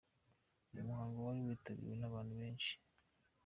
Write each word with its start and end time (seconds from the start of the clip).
Uyu 0.71 0.87
muhango 0.89 1.17
wari 1.21 1.39
witabiriwe 1.47 1.95
n'abantu 1.97 2.33
benshi. 2.41 2.71